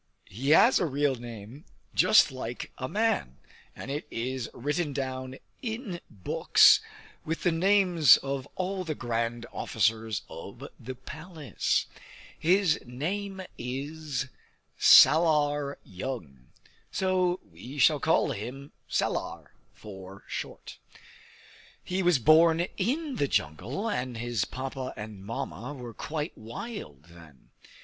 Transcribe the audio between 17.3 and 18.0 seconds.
we shall